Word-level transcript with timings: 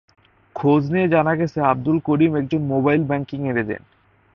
খোঁজ 0.55 0.81
নিয়ে 0.91 1.07
জানা 1.07 1.33
গেছে, 1.35 1.59
আবদুল 1.61 1.97
করিম 2.07 2.31
একজন 2.35 2.61
মোবাইল 2.63 3.01
ব্যাংকিংয়ের 3.03 3.57
এজেন্ট। 3.57 3.87